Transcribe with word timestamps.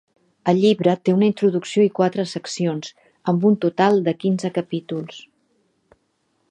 El 0.51 0.59
llibre 0.61 0.93
té 1.07 1.13
una 1.17 1.27
introducció 1.31 1.85
i 1.87 1.91
quatre 1.99 2.25
seccions, 2.31 2.91
amb 3.33 3.47
un 3.51 3.59
total 3.67 4.01
de 4.09 4.15
quinze 4.25 4.53
capítols. 4.61 5.21